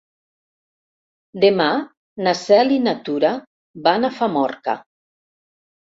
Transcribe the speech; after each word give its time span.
Demà 1.43 1.67
na 2.27 2.33
Cel 2.41 2.73
i 2.79 2.81
na 2.89 2.97
Tura 3.11 3.35
van 3.89 4.11
a 4.11 4.15
Famorca. 4.17 4.77